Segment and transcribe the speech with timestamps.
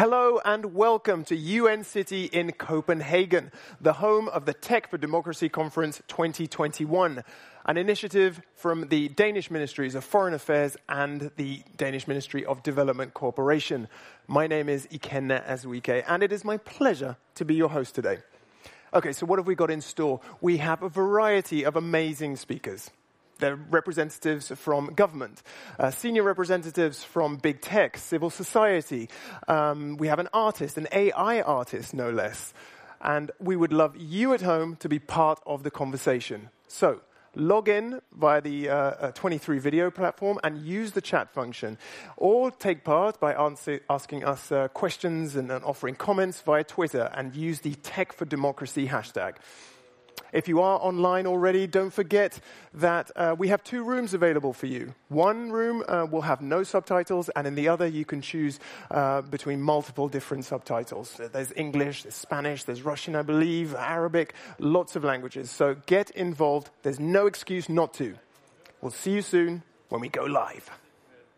[0.00, 3.52] Hello and welcome to UN City in Copenhagen,
[3.82, 7.22] the home of the Tech for Democracy Conference 2021,
[7.66, 13.12] an initiative from the Danish Ministries of Foreign Affairs and the Danish Ministry of Development
[13.12, 13.88] Cooperation.
[14.26, 18.20] My name is Ikenna Azuike, and it is my pleasure to be your host today.
[18.94, 20.22] Okay, so what have we got in store?
[20.40, 22.90] We have a variety of amazing speakers.
[23.40, 25.42] They're representatives from government,
[25.78, 29.08] uh, senior representatives from big tech, civil society.
[29.48, 32.52] Um, we have an artist, an AI artist, no less.
[33.00, 36.50] And we would love you at home to be part of the conversation.
[36.68, 37.00] So,
[37.34, 41.78] log in via the uh, uh, 23 video platform and use the chat function,
[42.16, 47.10] or take part by answer, asking us uh, questions and, and offering comments via Twitter
[47.14, 49.36] and use the Tech for Democracy hashtag.
[50.32, 52.40] If you are online already, don't forget
[52.74, 54.94] that uh, we have two rooms available for you.
[55.08, 58.60] One room uh, will have no subtitles, and in the other, you can choose
[58.90, 61.20] uh, between multiple different subtitles.
[61.32, 65.50] There's English, there's Spanish, there's Russian, I believe, Arabic, lots of languages.
[65.50, 66.70] So get involved.
[66.82, 68.14] There's no excuse not to.
[68.80, 70.70] We'll see you soon when we go live.